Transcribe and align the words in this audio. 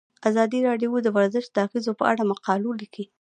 ازادي 0.29 0.59
راډیو 0.67 0.91
د 1.03 1.07
ورزش 1.15 1.45
د 1.51 1.57
اغیزو 1.67 1.91
په 1.99 2.05
اړه 2.11 2.23
مقالو 2.31 2.69
لیکلي. 2.81 3.05